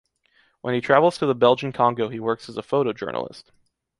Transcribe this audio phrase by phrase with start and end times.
[0.61, 3.51] When he travels to the Belgian Congo he works as a photojournalist.